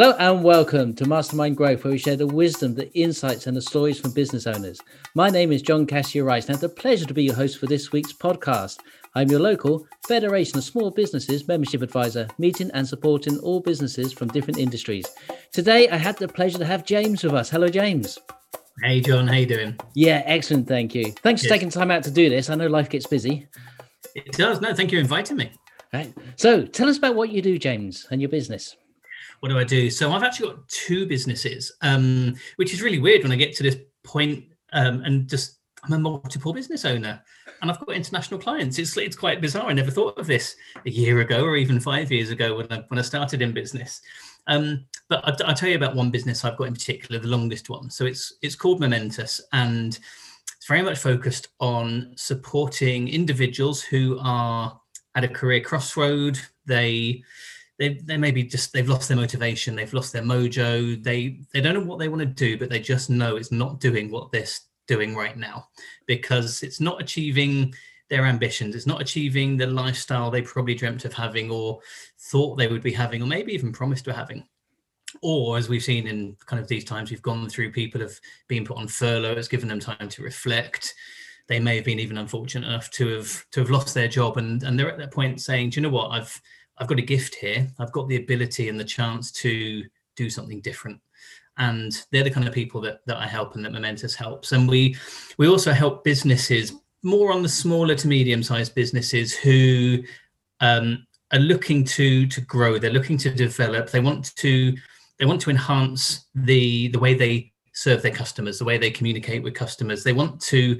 [0.00, 3.60] Hello and welcome to Mastermind Growth, where we share the wisdom, the insights, and the
[3.60, 4.80] stories from business owners.
[5.16, 7.66] My name is John Cassidy-Rice, and I have the pleasure to be your host for
[7.66, 8.78] this week's podcast.
[9.16, 14.28] I'm your local Federation of Small Businesses membership advisor, meeting and supporting all businesses from
[14.28, 15.04] different industries.
[15.52, 17.50] Today, I had the pleasure to have James with us.
[17.50, 18.20] Hello, James.
[18.84, 19.26] Hey, John.
[19.26, 19.76] How you doing?
[19.96, 20.68] Yeah, excellent.
[20.68, 21.10] Thank you.
[21.24, 22.50] Thanks for taking time out to do this.
[22.50, 23.48] I know life gets busy.
[24.14, 24.60] It does.
[24.60, 25.50] No, thank you for inviting me.
[25.92, 26.14] Right.
[26.36, 28.76] So, tell us about what you do, James, and your business
[29.40, 29.90] what do I do?
[29.90, 33.62] So I've actually got two businesses, um, which is really weird when I get to
[33.62, 37.22] this point um, and just I'm a multiple business owner
[37.60, 38.78] and I've got international clients.
[38.78, 39.68] It's it's quite bizarre.
[39.68, 42.84] I never thought of this a year ago or even five years ago when I
[42.88, 44.00] when I started in business.
[44.46, 47.68] Um, but I, will tell you about one business I've got in particular, the longest
[47.68, 47.90] one.
[47.90, 49.98] So it's it's called Momentous, and
[50.56, 54.80] it's very much focused on supporting individuals who are
[55.14, 56.38] at a career crossroad.
[56.66, 57.22] They
[57.78, 61.02] they they maybe just they've lost their motivation, they've lost their mojo.
[61.02, 63.80] They they don't know what they want to do, but they just know it's not
[63.80, 64.46] doing what they're
[64.86, 65.68] doing right now
[66.06, 67.72] because it's not achieving
[68.10, 68.74] their ambitions.
[68.74, 71.80] It's not achieving the lifestyle they probably dreamt of having or
[72.18, 74.44] thought they would be having, or maybe even promised to having.
[75.22, 78.18] Or as we've seen in kind of these times, we've gone through people have
[78.48, 79.32] been put on furlough.
[79.32, 80.94] It's given them time to reflect.
[81.46, 84.62] They may have been even unfortunate enough to have to have lost their job, and
[84.64, 86.10] and they're at that point saying, "Do you know what?
[86.10, 86.42] I've
[86.78, 87.68] I've got a gift here.
[87.78, 89.84] I've got the ability and the chance to
[90.16, 91.00] do something different.
[91.56, 94.52] And they're the kind of people that, that I help and that Momentous helps.
[94.52, 94.96] And we
[95.38, 99.98] we also help businesses more on the smaller to medium sized businesses who
[100.60, 102.78] um, are looking to to grow.
[102.78, 103.90] They're looking to develop.
[103.90, 104.76] They want to
[105.18, 109.42] they want to enhance the the way they serve their customers, the way they communicate
[109.42, 110.02] with customers.
[110.02, 110.78] They want to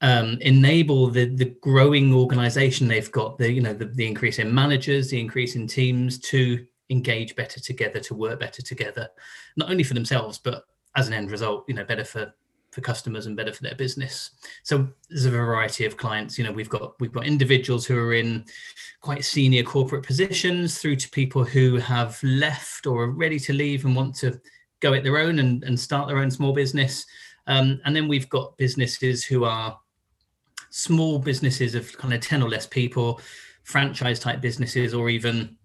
[0.00, 4.54] um, enable the the growing organization they've got the you know the, the increase in
[4.54, 9.08] managers the increase in teams to engage better together to work better together
[9.56, 10.64] not only for themselves but
[10.96, 12.32] as an end result you know better for
[12.70, 14.30] for customers and better for their business.
[14.62, 18.14] So there's a variety of clients you know we've got we've got individuals who are
[18.14, 18.44] in
[19.00, 23.84] quite senior corporate positions through to people who have left or are ready to leave
[23.84, 24.40] and want to
[24.80, 27.04] go at their own and, and start their own small business.
[27.46, 29.78] Um, and then we've got businesses who are
[30.70, 33.20] small businesses of kind of 10 or less people
[33.62, 35.56] franchise type businesses or even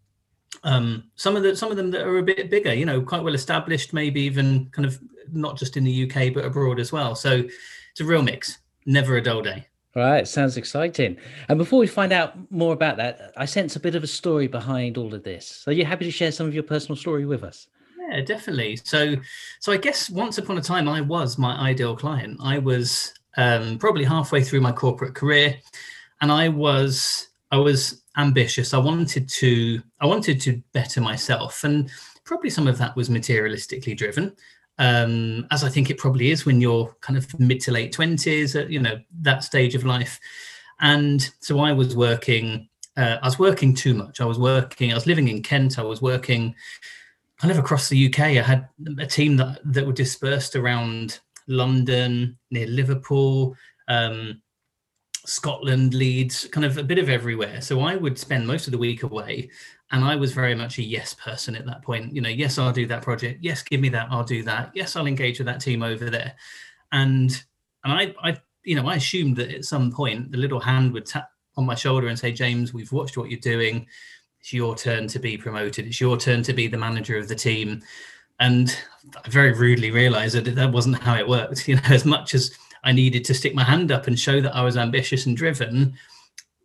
[0.63, 3.23] um, some of the some of them that are a bit bigger you know quite
[3.23, 4.99] well established maybe even kind of
[5.31, 7.43] not just in the uk but abroad as well so
[7.91, 11.17] it's a real mix never a dull day Right, sounds exciting.
[11.49, 14.47] And before we find out more about that, I sense a bit of a story
[14.47, 15.47] behind all of this.
[15.47, 17.67] So, are you happy to share some of your personal story with us?
[18.09, 18.77] Yeah, definitely.
[18.77, 19.15] So,
[19.59, 22.39] so I guess once upon a time, I was my ideal client.
[22.41, 25.55] I was um, probably halfway through my corporate career,
[26.21, 28.73] and I was I was ambitious.
[28.73, 31.89] I wanted to I wanted to better myself, and
[32.23, 34.35] probably some of that was materialistically driven,
[34.79, 38.55] um, as I think it probably is when you're kind of mid to late twenties,
[38.55, 40.19] at you know that stage of life.
[40.79, 42.69] And so I was working.
[42.95, 44.21] Uh, I was working too much.
[44.21, 44.91] I was working.
[44.91, 45.79] I was living in Kent.
[45.79, 46.53] I was working
[47.37, 48.19] kind of across the UK.
[48.19, 48.69] I had
[48.99, 53.55] a team that that were dispersed around London, near Liverpool,
[53.87, 54.41] um,
[55.25, 57.61] Scotland, Leeds, kind of a bit of everywhere.
[57.61, 59.49] So I would spend most of the week away.
[59.91, 62.15] And I was very much a yes person at that point.
[62.15, 63.39] You know, yes, I'll do that project.
[63.43, 64.07] Yes, give me that.
[64.09, 64.71] I'll do that.
[64.73, 66.33] Yes, I'll engage with that team over there.
[66.91, 67.31] And
[67.83, 71.05] and I, I, you know, I assumed that at some point the little hand would
[71.05, 73.85] tap on my shoulder and say, James, we've watched what you're doing.
[74.39, 75.85] It's your turn to be promoted.
[75.85, 77.81] It's your turn to be the manager of the team
[78.39, 78.75] and
[79.23, 81.67] I very rudely realized that that wasn't how it worked.
[81.67, 84.55] You know, as much as I needed to stick my hand up and show that
[84.55, 85.97] I was ambitious and driven,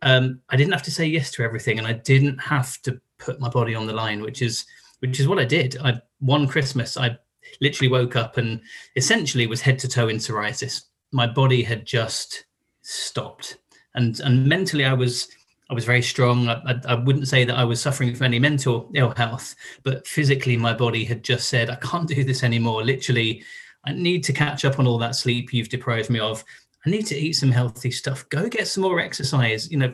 [0.01, 3.39] um, I didn't have to say yes to everything, and I didn't have to put
[3.39, 4.65] my body on the line, which is
[4.99, 5.77] which is what I did.
[5.83, 7.17] I one Christmas I
[7.61, 8.61] literally woke up and
[8.95, 10.83] essentially was head to toe in psoriasis.
[11.11, 12.45] My body had just
[12.81, 13.57] stopped,
[13.95, 15.29] and and mentally I was
[15.69, 16.49] I was very strong.
[16.49, 20.57] I, I, wouldn't say that I was suffering from any mental ill health, but physically,
[20.57, 22.83] my body had just said, I can't do this anymore.
[22.83, 23.43] Literally,
[23.85, 26.43] I need to catch up on all that sleep you've deprived me of.
[26.85, 28.27] I need to eat some healthy stuff.
[28.29, 29.71] Go get some more exercise.
[29.71, 29.93] You know,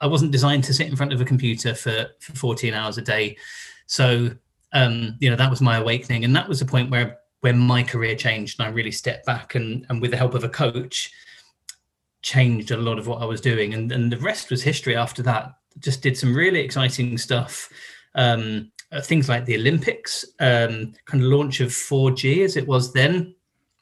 [0.00, 3.02] I wasn't designed to sit in front of a computer for, for 14 hours a
[3.02, 3.36] day.
[3.86, 4.30] So,
[4.72, 6.24] um, you know, that was my awakening.
[6.24, 9.54] And that was the point where, where my career changed and I really stepped back
[9.54, 11.10] and, and with the help of a coach,
[12.26, 14.96] changed a lot of what I was doing, and and the rest was history.
[14.96, 17.70] After that, just did some really exciting stuff.
[18.16, 22.92] Um, uh, things like the Olympics, um, kind of launch of 4G as it was
[22.92, 23.34] then.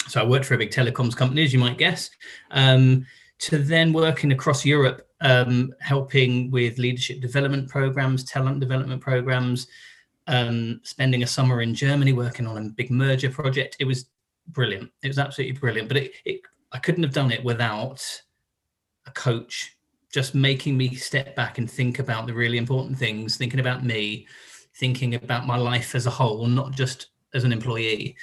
[0.08, 2.10] So I worked for a big telecoms company, as you might guess,
[2.50, 3.06] um,
[3.40, 9.68] to then working across Europe, um, helping with leadership development programs, talent development programs,
[10.26, 13.76] um, spending a summer in Germany working on a big merger project.
[13.78, 14.06] It was
[14.48, 14.90] brilliant.
[15.02, 15.88] It was absolutely brilliant.
[15.88, 16.40] But it, it
[16.72, 18.02] I couldn't have done it without
[19.06, 19.76] a coach
[20.12, 24.26] just making me step back and think about the really important things, thinking about me,
[24.76, 28.16] thinking about my life as a whole, not just as an employee.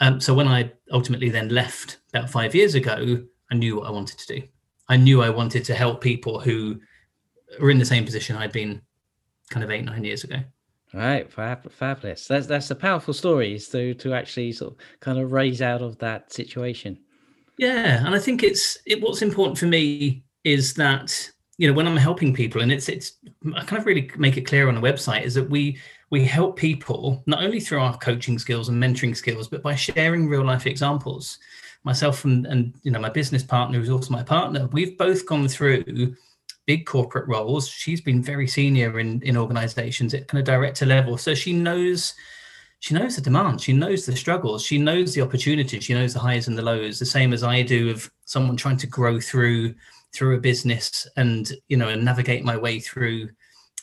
[0.00, 3.90] Um, so when I ultimately then left about five years ago, I knew what I
[3.90, 4.46] wanted to do.
[4.88, 6.80] I knew I wanted to help people who
[7.60, 8.80] were in the same position I'd been
[9.50, 10.36] kind of eight, nine years ago.
[10.94, 12.26] Right, fab, fabulous.
[12.26, 15.98] That's that's a powerful story to to actually sort of kind of raise out of
[15.98, 16.98] that situation.
[17.58, 19.00] Yeah, and I think it's it.
[19.00, 23.14] What's important for me is that you know when I'm helping people, and it's it's
[23.54, 25.78] I kind of really make it clear on the website is that we
[26.10, 30.28] we help people not only through our coaching skills and mentoring skills, but by sharing
[30.28, 31.38] real life examples.
[31.84, 35.48] Myself and and you know my business partner, who's also my partner, we've both gone
[35.48, 36.14] through
[36.66, 37.68] big corporate roles.
[37.68, 42.12] She's been very senior in in organizations at kind of director level, so she knows
[42.80, 46.20] she knows the demand, she knows the struggles, she knows the opportunities, she knows the
[46.20, 49.74] highs and the lows, the same as I do of someone trying to grow through
[50.14, 53.28] through a business and you know and navigate my way through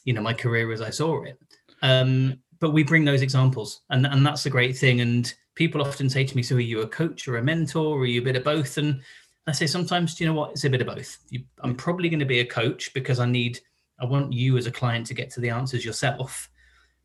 [0.06, 1.38] you know my career as I saw it.
[1.82, 5.02] Um, but we bring those examples, and and that's the great thing.
[5.02, 8.02] And people often say to me, "So are you a coach or a mentor, or
[8.02, 9.02] are you a bit of both?" And
[9.48, 10.52] I say sometimes, do you know what?
[10.52, 11.18] It's a bit of both.
[11.30, 13.60] You, I'm probably going to be a coach because I need,
[14.00, 16.50] I want you as a client to get to the answers yourself.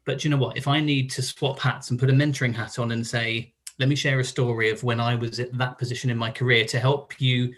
[0.08, 0.56] But you know what?
[0.56, 3.90] If I need to swap hats and put a mentoring hat on and say, let
[3.90, 6.80] me share a story of when I was at that position in my career to
[6.80, 7.52] help you,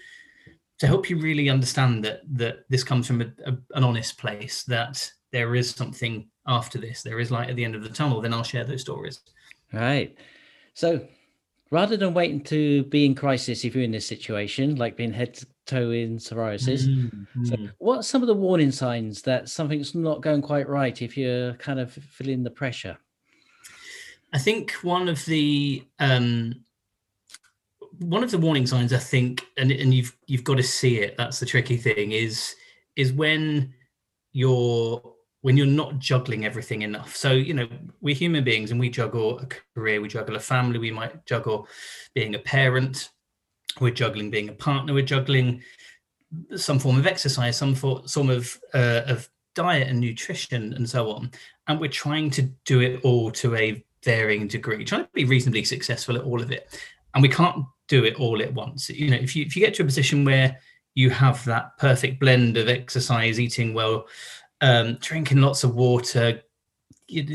[0.80, 4.64] to help you really understand that that this comes from a, a, an honest place,
[4.64, 8.20] that there is something after this, there is light at the end of the tunnel,
[8.20, 9.20] then I'll share those stories.
[9.72, 10.18] Right.
[10.74, 11.06] So
[11.70, 15.38] rather than waiting to be in crisis if you're in this situation, like being head
[15.76, 16.86] in psoriasis.
[16.86, 17.44] Mm-hmm.
[17.44, 21.16] So what are some of the warning signs that something's not going quite right if
[21.16, 22.98] you're kind of feeling the pressure?
[24.32, 26.64] I think one of the um,
[27.98, 31.16] one of the warning signs, I think, and and you've you've got to see it.
[31.16, 32.54] That's the tricky thing is
[32.96, 33.74] is when
[34.32, 35.02] you're
[35.42, 37.16] when you're not juggling everything enough.
[37.16, 37.68] So, you know,
[38.00, 41.66] we're human beings and we juggle a career, we juggle a family, we might juggle
[42.14, 43.10] being a parent,
[43.80, 45.62] we're juggling being a partner, we're juggling
[46.56, 51.30] some form of exercise, some form of uh, of diet and nutrition and so on.
[51.66, 55.64] And we're trying to do it all to a varying degree, trying to be reasonably
[55.64, 56.80] successful at all of it.
[57.14, 58.88] And we can't do it all at once.
[58.88, 60.58] You know, if you if you get to a position where
[60.94, 64.06] you have that perfect blend of exercise, eating well,
[64.60, 66.42] um, drinking lots of water,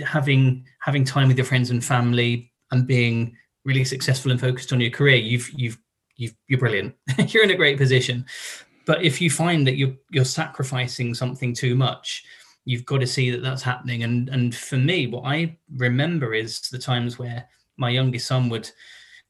[0.05, 3.35] having having time with your friends and family, and being
[3.65, 5.77] really successful and focused on your career, you've you've
[6.15, 6.95] you've you're brilliant.
[7.27, 8.25] you're in a great position.
[8.85, 12.23] But if you find that you're you're sacrificing something too much,
[12.65, 14.03] you've got to see that that's happening.
[14.03, 17.47] And and for me, what I remember is the times where
[17.77, 18.69] my youngest son would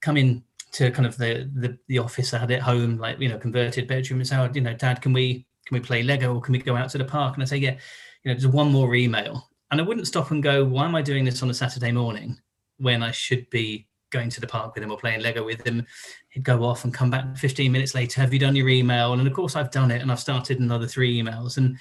[0.01, 0.43] come in
[0.73, 3.87] to kind of the the, the office I had at home, like you know, converted
[3.87, 6.53] bedroom, and say, oh, you know, Dad, can we can we play Lego or can
[6.53, 7.35] we go out to the park?
[7.35, 7.77] And I say, yeah,
[8.23, 9.49] you know, there's one more email.
[9.71, 12.37] And I wouldn't stop and go, why am I doing this on a Saturday morning
[12.77, 15.85] when I should be going to the park with him or playing Lego with him?
[16.29, 18.21] He'd go off and come back 15 minutes later.
[18.21, 19.13] Have you done your email?
[19.13, 21.57] And of course, I've done it and I've started another three emails.
[21.57, 21.77] And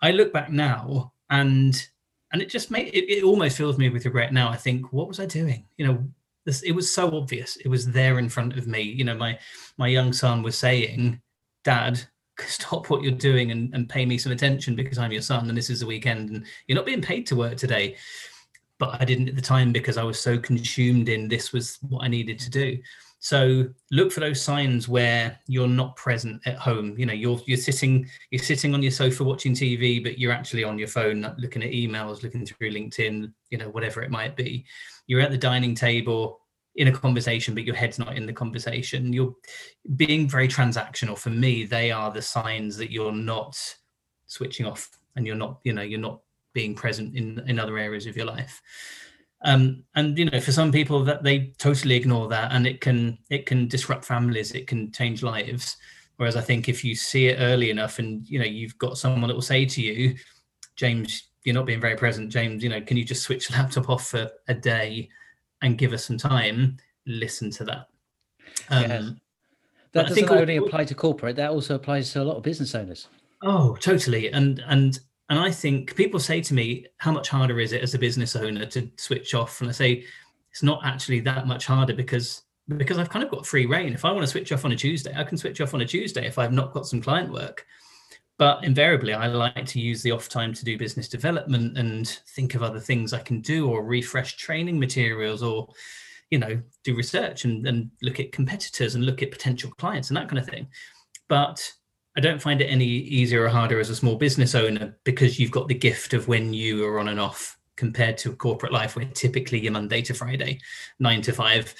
[0.00, 1.88] I look back now and
[2.32, 4.50] and it just made it, it almost fills me with regret now.
[4.50, 5.64] I think, what was I doing?
[5.76, 6.04] You know,
[6.44, 7.56] this, it was so obvious.
[7.56, 8.82] It was there in front of me.
[8.82, 9.38] You know, my
[9.78, 11.20] my young son was saying,
[11.64, 12.00] Dad,
[12.40, 15.56] stop what you're doing and, and pay me some attention because I'm your son and
[15.56, 17.96] this is the weekend and you're not being paid to work today.
[18.78, 22.04] But I didn't at the time because I was so consumed in this was what
[22.04, 22.78] I needed to do.
[23.20, 26.96] So look for those signs where you're not present at home.
[26.96, 30.62] You know, you're you're sitting you're sitting on your sofa watching TV, but you're actually
[30.62, 34.64] on your phone looking at emails, looking through LinkedIn, you know, whatever it might be.
[35.08, 36.40] You're at the dining table
[36.76, 39.12] in a conversation, but your head's not in the conversation.
[39.12, 39.34] You're
[39.96, 41.18] being very transactional.
[41.18, 43.58] For me, they are the signs that you're not
[44.26, 46.20] switching off and you're not, you know, you're not
[46.58, 48.60] being present in in other areas of your life.
[49.44, 53.18] Um, and you know, for some people that they totally ignore that, and it can
[53.30, 54.52] it can disrupt families.
[54.52, 55.76] It can change lives.
[56.16, 59.28] Whereas I think if you see it early enough, and you know, you've got someone
[59.28, 60.16] that will say to you,
[60.74, 62.32] James, you're not being very present.
[62.32, 65.08] James, you know, can you just switch the laptop off for a day?
[65.62, 67.88] and give us some time, listen to that.
[68.70, 69.08] Um, yeah.
[69.92, 73.08] That doesn't only apply to corporate; that also applies to a lot of business owners.
[73.42, 74.30] Oh, totally.
[74.30, 74.98] And and
[75.28, 78.36] and I think people say to me, "How much harder is it as a business
[78.36, 80.04] owner to switch off?" And I say,
[80.50, 82.42] "It's not actually that much harder because
[82.76, 83.94] because I've kind of got free reign.
[83.94, 85.86] If I want to switch off on a Tuesday, I can switch off on a
[85.86, 87.66] Tuesday if I've not got some client work."
[88.38, 92.54] but invariably, I like to use the off time to do business development and think
[92.54, 95.68] of other things I can do or refresh training materials or,
[96.30, 100.16] you know, do research and, and look at competitors and look at potential clients and
[100.16, 100.68] that kind of thing.
[101.28, 101.72] But
[102.18, 105.50] I don't find it any easier or harder as a small business owner because you've
[105.50, 109.06] got the gift of when you are on and off compared to corporate life where
[109.06, 110.60] typically you're Monday to Friday,
[110.98, 111.72] nine to five.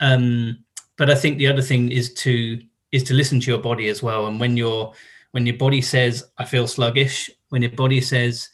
[0.00, 0.64] Um,
[0.96, 2.60] but I think the other thing is to
[2.90, 4.26] is to listen to your body as well.
[4.26, 4.92] And when you're
[5.34, 8.48] when your body says i feel sluggish when your body says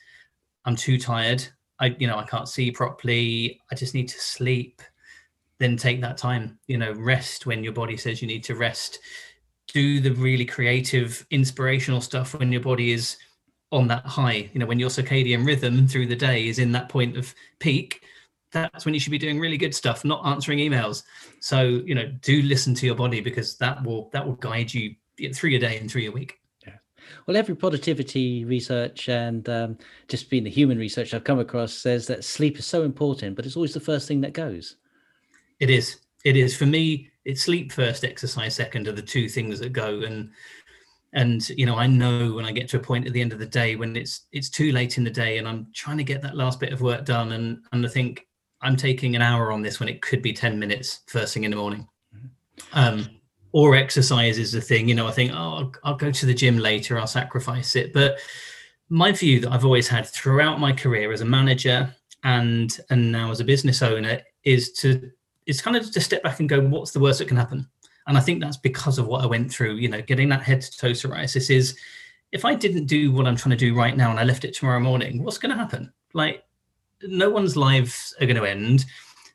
[0.64, 1.46] i'm too tired
[1.78, 4.80] i you know i can't see properly i just need to sleep
[5.58, 8.99] then take that time you know rest when your body says you need to rest
[9.72, 13.16] do the really creative inspirational stuff when your body is
[13.72, 16.88] on that high you know when your circadian rhythm through the day is in that
[16.88, 18.02] point of peak
[18.52, 21.04] that's when you should be doing really good stuff not answering emails
[21.40, 24.94] so you know do listen to your body because that will that will guide you
[25.34, 26.40] through your day and through your week
[27.26, 32.06] well, every productivity research and um, just being the human research I've come across says
[32.06, 34.76] that sleep is so important, but it's always the first thing that goes.
[35.58, 36.00] It is.
[36.24, 37.10] It is for me.
[37.24, 40.00] It's sleep first, exercise second are the two things that go.
[40.02, 40.30] And
[41.12, 43.38] and you know, I know when I get to a point at the end of
[43.38, 46.22] the day when it's it's too late in the day and I'm trying to get
[46.22, 48.26] that last bit of work done, and and I think
[48.62, 51.50] I'm taking an hour on this when it could be ten minutes first thing in
[51.50, 51.88] the morning.
[52.14, 52.78] Mm-hmm.
[52.78, 53.08] Um,
[53.52, 54.88] or exercise is the thing.
[54.88, 57.92] You know, I think, oh, I'll, I'll go to the gym later, I'll sacrifice it.
[57.92, 58.20] But
[58.88, 63.30] my view that I've always had throughout my career as a manager and and now
[63.30, 65.10] as a business owner is to
[65.50, 67.69] is kind of to step back and go, what's the worst that can happen?
[68.07, 69.75] And I think that's because of what I went through.
[69.75, 71.76] You know, getting that head to toe psoriasis is
[72.33, 74.54] if I didn't do what I'm trying to do right now and I left it
[74.54, 75.92] tomorrow morning, what's going to happen?
[76.14, 76.45] Like,
[77.02, 78.85] no one's lives are going to end.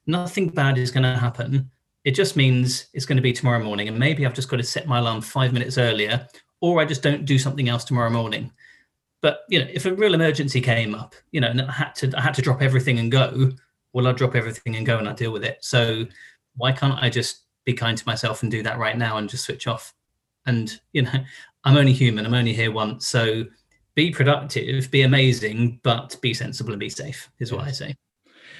[0.08, 1.70] Nothing bad is going to happen.
[2.06, 4.64] It just means it's going to be tomorrow morning, and maybe I've just got to
[4.64, 6.28] set my alarm five minutes earlier,
[6.62, 8.52] or I just don't do something else tomorrow morning.
[9.22, 12.14] But you know, if a real emergency came up, you know, and I had to
[12.16, 13.52] I had to drop everything and go,
[13.96, 15.58] well, I'll drop everything and go and I'll deal with it.
[15.62, 16.06] So
[16.58, 19.46] why can't I just be kind to myself and do that right now and just
[19.46, 19.94] switch off?
[20.46, 21.24] And you know,
[21.64, 22.26] I'm only human.
[22.26, 23.08] I'm only here once.
[23.08, 23.46] So
[23.96, 27.96] be productive, be amazing, but be sensible and be safe is what I say.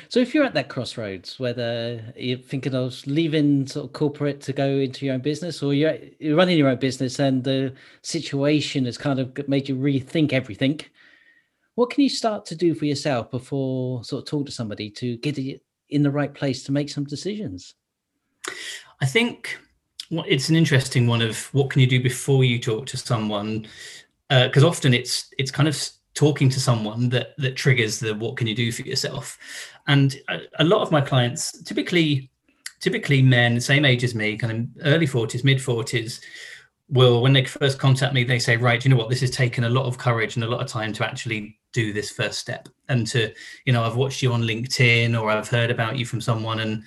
[0.08, 4.54] So if you're at that crossroads, whether you're thinking of leaving sort of corporate to
[4.54, 7.74] go into your own business, or you're, you're running your own business and the
[8.04, 10.80] situation has kind of made you rethink everything,
[11.76, 15.18] what can you start to do for yourself before sort of talk to somebody to
[15.18, 17.76] get it in the right place to make some decisions?
[19.02, 19.60] I think
[20.10, 23.68] it's an interesting one of what can you do before you talk to someone
[24.30, 25.78] because uh, often it's it's kind of
[26.14, 29.38] talking to someone that that triggers the what can you do for yourself
[29.88, 32.30] and a, a lot of my clients typically
[32.80, 36.22] typically men same age as me kind of early 40s mid 40s
[36.90, 39.10] will when they first contact me they say right you know what?
[39.10, 41.92] This has taken a lot of courage and a lot of time to actually do
[41.92, 42.70] this first step.
[42.90, 43.34] And to
[43.66, 46.84] you know i've watched you on linkedin or i've heard about you from someone and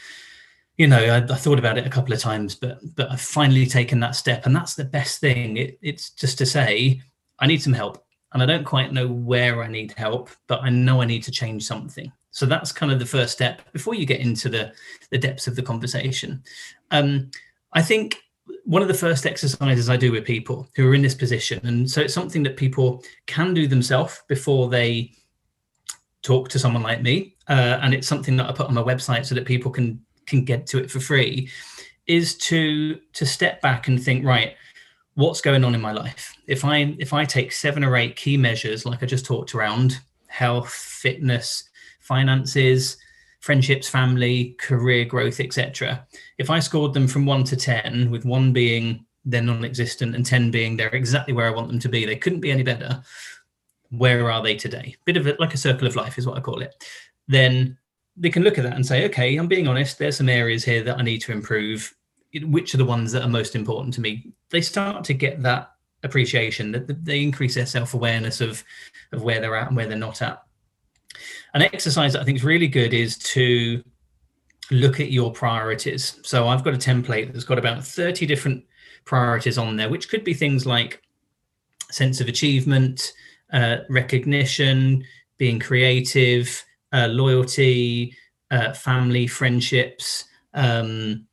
[0.76, 3.66] you know I, I, thought about it a couple of times but but i've finally
[3.66, 4.46] taken that step.
[4.46, 5.56] And that's the best thing.
[5.56, 7.02] It, it's just to say
[7.40, 8.04] i need some help.
[8.32, 11.30] And I don't quite know where I need help, but I know I need to
[11.30, 12.12] change something.
[12.30, 14.72] So that's kind of the first step before you get into the,
[15.10, 16.42] the depths of the conversation.
[16.90, 17.30] Um,
[17.72, 18.18] I think
[18.64, 21.90] one of the first exercises I do with people who are in this position, and
[21.90, 25.12] so it's something that people can do themselves before they
[26.22, 29.26] talk to someone like me, uh, and it's something that I put on my website
[29.26, 31.48] so that people can can get to it for free,
[32.06, 34.54] is to to step back and think, right,
[35.14, 36.36] what's going on in my life?
[36.46, 39.98] If i if i take seven or eight key measures like i just talked around
[40.28, 41.68] health fitness
[42.00, 42.96] finances
[43.40, 46.06] friendships family career growth etc
[46.38, 50.50] if i scored them from 1 to 10 with 1 being they're non-existent and 10
[50.50, 53.02] being they're exactly where i want them to be they couldn't be any better
[53.90, 54.96] where are they today?
[55.04, 56.84] Bit of it like a circle of life is what i call it.
[57.26, 57.78] Then
[58.16, 60.82] they can look at that and say okay i'm being honest there's some areas here
[60.82, 61.94] that i need to improve.
[62.42, 64.32] Which are the ones that are most important to me?
[64.50, 65.72] They start to get that
[66.04, 68.62] appreciation that they increase their self-awareness of
[69.12, 70.42] of where they're at and where they're not at
[71.54, 73.82] an exercise that i think is really good is to
[74.70, 78.64] look at your priorities so i've got a template that's got about 30 different
[79.04, 81.02] priorities on there which could be things like
[81.90, 83.12] sense of achievement
[83.52, 85.02] uh, recognition
[85.38, 86.62] being creative
[86.92, 88.14] uh, loyalty
[88.50, 90.24] uh, family friendships
[90.54, 91.26] um,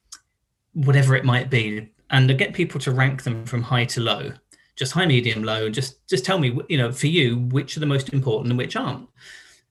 [0.76, 4.32] whatever it might be, and get people to rank them from high to low,
[4.76, 7.86] just high, medium, low, just just tell me, you know, for you, which are the
[7.86, 9.08] most important and which aren't.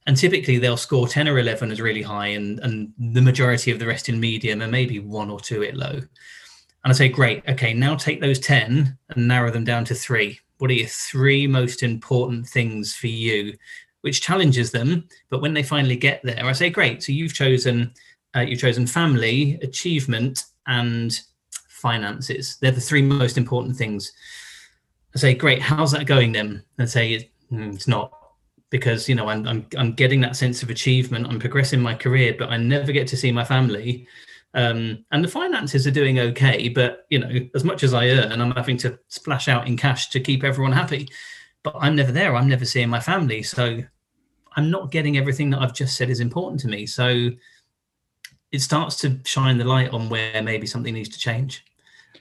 [0.06, 3.78] And typically they'll score 10 or 11 as really high and, and the majority of
[3.78, 5.92] the rest in medium and maybe one or two at low.
[5.92, 10.38] And I say, great, okay, now take those 10 and narrow them down to three.
[10.58, 13.56] what are your three most important things for you?
[14.02, 17.90] Which challenges them but when they finally get there i say great so you've chosen
[18.36, 21.20] uh, you've chosen family achievement and
[21.68, 22.56] finances.
[22.60, 24.12] They're the three most important things.
[25.14, 26.64] I say great how's that going then?
[26.78, 28.12] I say it's not
[28.74, 32.34] because you know I'm, I'm i'm getting that sense of achievement i'm progressing my career
[32.36, 34.08] but i never get to see my family
[34.54, 38.40] um, and the finances are doing okay, but you know, as much as I earn,
[38.40, 41.08] I'm having to splash out in cash to keep everyone happy.
[41.64, 42.36] But I'm never there.
[42.36, 43.80] I'm never seeing my family, so
[44.56, 46.86] I'm not getting everything that I've just said is important to me.
[46.86, 47.30] So
[48.52, 51.64] it starts to shine the light on where maybe something needs to change,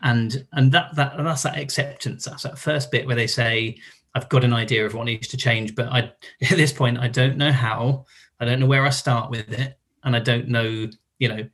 [0.01, 2.25] and and that that that's that acceptance.
[2.25, 3.77] That's that first bit where they say,
[4.15, 5.99] "I've got an idea of what needs to change, but I
[6.41, 8.05] at this point I don't know how.
[8.39, 10.89] I don't know where I start with it, and I don't know,
[11.19, 11.49] you know."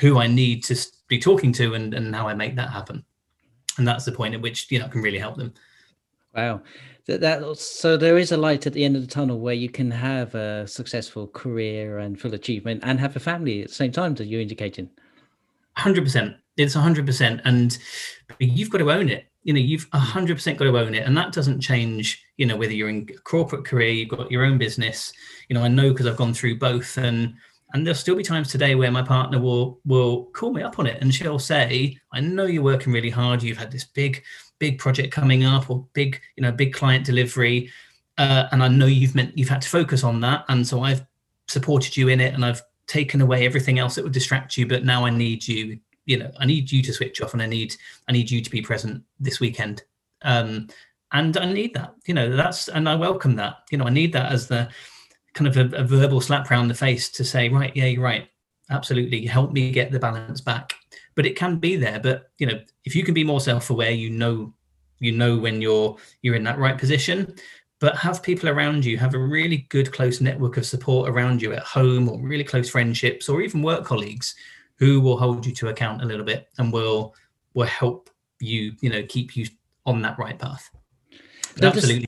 [0.00, 0.76] who I need to
[1.06, 3.04] be talking to and, and how I make that happen.
[3.76, 5.54] And that's the point at which, you know, can really help them.
[6.34, 6.62] Wow.
[7.06, 9.70] That, that so there is a light at the end of the tunnel where you
[9.70, 13.92] can have a successful career and full achievement and have a family at the same
[13.92, 14.90] time that you're indicating.
[15.78, 16.36] 100%.
[16.56, 17.40] It's 100%.
[17.44, 17.78] And
[18.40, 19.27] you've got to own it.
[19.44, 21.06] You know, you've 100% got to own it.
[21.06, 24.58] And that doesn't change, you know, whether you're in corporate career, you've got your own
[24.58, 25.12] business.
[25.48, 26.98] You know, I know because I've gone through both.
[26.98, 27.34] And
[27.74, 30.86] and there'll still be times today where my partner will will call me up on
[30.86, 34.22] it and she'll say i know you're working really hard you've had this big
[34.58, 37.70] big project coming up or big you know big client delivery
[38.18, 41.04] uh, and i know you've meant you've had to focus on that and so i've
[41.48, 44.84] supported you in it and i've taken away everything else that would distract you but
[44.84, 47.74] now i need you you know i need you to switch off and i need
[48.08, 49.82] i need you to be present this weekend
[50.22, 50.66] um
[51.12, 54.12] and i need that you know that's and i welcome that you know i need
[54.12, 54.68] that as the
[55.38, 58.28] kind of a, a verbal slap around the face to say, right, yeah, you're right,
[58.70, 60.74] absolutely, help me get the balance back.
[61.14, 62.00] But it can be there.
[62.00, 64.52] But you know, if you can be more self-aware, you know,
[64.98, 67.34] you know when you're you're in that right position.
[67.80, 71.52] But have people around you, have a really good close network of support around you
[71.52, 74.34] at home, or really close friendships, or even work colleagues
[74.78, 77.14] who will hold you to account a little bit and will
[77.54, 79.46] will help you, you know, keep you
[79.86, 80.70] on that right path.
[81.62, 82.06] absolutely.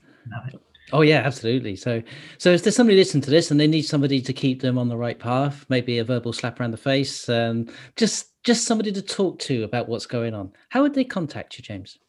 [0.93, 1.75] Oh yeah, absolutely.
[1.75, 2.03] So,
[2.37, 4.89] so if there's somebody listening to this and they need somebody to keep them on
[4.89, 9.01] the right path, maybe a verbal slap around the face, um, just just somebody to
[9.01, 10.51] talk to about what's going on.
[10.69, 11.99] How would they contact you, James?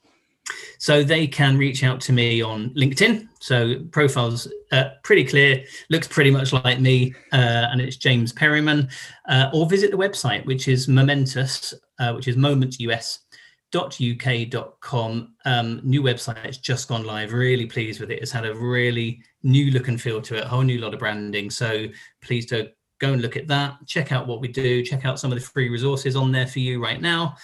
[0.79, 3.29] So they can reach out to me on LinkedIn.
[3.41, 8.89] So profiles uh, pretty clear, looks pretty much like me, uh, and it's James Perryman.
[9.29, 13.21] Uh, or visit the website, which is Momentous, uh, which is Moment US
[13.75, 18.55] uk.com um, new website it's just gone live really pleased with it it's had a
[18.55, 21.87] really new look and feel to it a whole new lot of branding so
[22.21, 25.33] please do go and look at that check out what we do check out some
[25.33, 27.35] of the free resources on there for you right now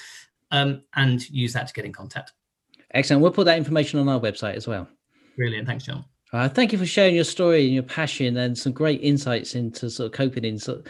[0.51, 2.33] um, and use that to get in contact
[2.95, 4.89] excellent we'll put that information on our website as well
[5.37, 8.73] brilliant thanks john uh, thank you for sharing your story and your passion and some
[8.73, 10.87] great insights into sort of coping in sort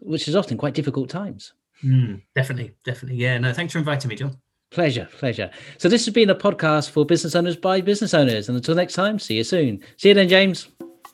[0.00, 1.52] which is often quite difficult times
[1.84, 4.36] mm, definitely definitely yeah no thanks for inviting me john
[4.70, 5.50] Pleasure, pleasure.
[5.78, 8.48] So this has been a podcast for business owners by business owners.
[8.48, 9.80] And until next time, see you soon.
[9.96, 10.68] See you then, James.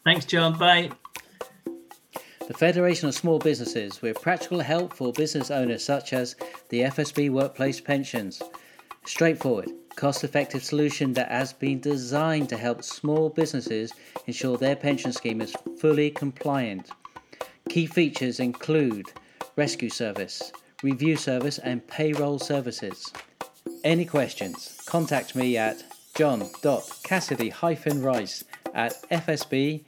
[0.05, 0.59] Thanks, John.
[0.59, 0.91] Bye.
[2.47, 6.37] The Federation of Small Businesses with practical help for business owners such as
[6.69, 8.43] the FSB Workplace Pensions.
[9.07, 13.93] Straightforward, cost effective solution that has been designed to help small businesses
[14.27, 16.91] ensure their pension scheme is fully compliant.
[17.69, 19.07] Key features include
[19.57, 23.13] rescue service, review service, and payroll services.
[23.85, 24.81] Any questions?
[24.87, 25.83] Contact me at
[26.15, 29.87] john.cassidy-rice at fsb.org.uk.